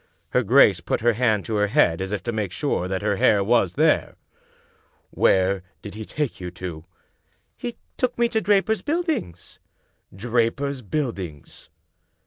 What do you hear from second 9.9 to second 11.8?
"Draper's Buildings?"